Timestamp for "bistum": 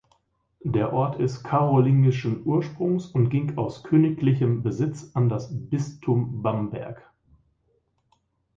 5.69-6.41